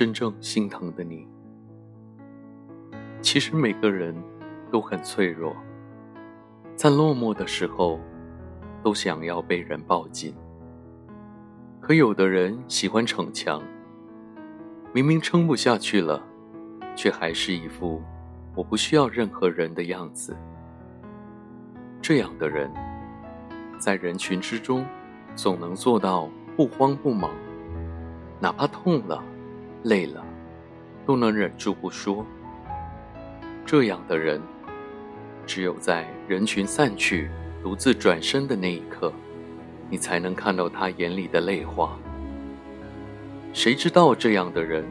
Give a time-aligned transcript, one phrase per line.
[0.00, 1.28] 真正心疼的你。
[3.20, 4.16] 其实每个人
[4.70, 5.54] 都很脆弱，
[6.74, 8.00] 在落寞的时候，
[8.82, 10.34] 都想要被人抱紧。
[11.82, 13.62] 可有的人喜欢逞强，
[14.94, 16.24] 明明撑不下去了，
[16.96, 18.02] 却还是一副
[18.54, 20.34] 我不需要任何人的样子。
[22.00, 22.72] 这样的人，
[23.78, 24.82] 在人群之中，
[25.34, 26.26] 总能做到
[26.56, 27.30] 不慌不忙，
[28.40, 29.22] 哪怕痛了、
[29.82, 30.24] 累了，
[31.06, 32.24] 都能忍住不说。
[33.64, 34.40] 这样的人，
[35.46, 37.30] 只有在人群散去、
[37.62, 39.12] 独自转身的那一刻，
[39.88, 41.96] 你才能看到他眼里的泪花。
[43.52, 44.84] 谁知道这样的人，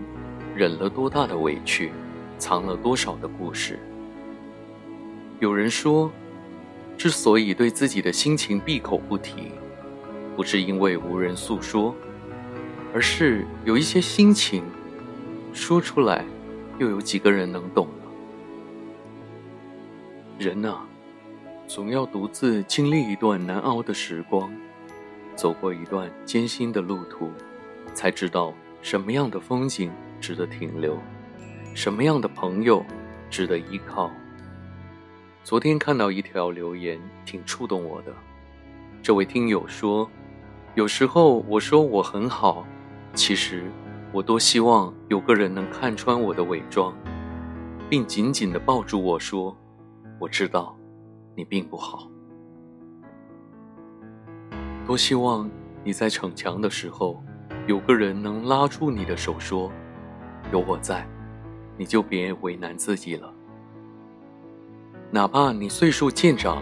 [0.55, 1.91] 忍了多大的委屈，
[2.37, 3.79] 藏了多少的故事？
[5.39, 6.11] 有人说，
[6.97, 9.51] 之所以对自己的心情闭口不提，
[10.35, 11.95] 不是因为无人诉说，
[12.93, 14.63] 而是有一些心情，
[15.59, 16.23] 说出来，
[16.79, 18.03] 又有几个人能懂呢？
[20.39, 20.79] 人呐，
[21.67, 24.49] 总要独自经历一段难熬的时光，
[25.35, 27.29] 走过一段艰辛的路途，
[27.93, 30.97] 才知道什么样的风景值得停留，
[31.75, 32.83] 什么样的朋友
[33.29, 34.09] 值得依靠。
[35.43, 38.13] 昨天看到一条留言，挺触动我的。
[39.03, 40.09] 这位听友说
[40.73, 42.65] ：“有时候我说我很好，
[43.13, 43.69] 其实
[44.11, 46.93] 我多希望有个人能看穿我的伪装，
[47.89, 49.55] 并紧紧地抱住我说。”
[50.19, 50.75] 我知道，
[51.35, 52.09] 你并不好。
[54.85, 55.49] 多希望
[55.83, 57.23] 你在逞强的时候，
[57.67, 59.71] 有个人能拉住你的手，说
[60.51, 61.07] ：“有我在，
[61.77, 63.33] 你就别为难自己了。”
[65.11, 66.61] 哪怕你岁数渐长，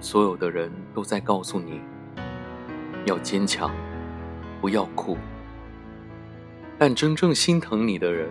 [0.00, 1.80] 所有的人都在告诉你
[3.06, 3.70] 要坚强，
[4.60, 5.16] 不要哭。
[6.80, 8.30] 但真正心疼你的人，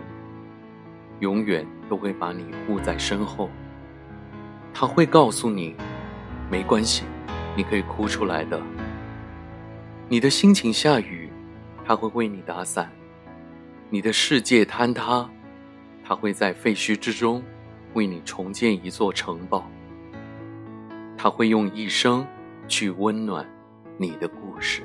[1.20, 3.48] 永远都会把你护在身后。
[4.74, 5.76] 他会告诉你，
[6.50, 7.04] 没关系，
[7.56, 8.60] 你可以哭出来的。
[10.08, 11.30] 你的心情下雨，
[11.84, 12.86] 他会为你打伞；
[13.88, 15.30] 你的世界坍塌，
[16.02, 17.40] 他会在废墟之中
[17.94, 19.70] 为你重建一座城堡。
[21.16, 22.26] 他会用一生
[22.66, 23.48] 去温暖
[23.96, 24.82] 你的故事。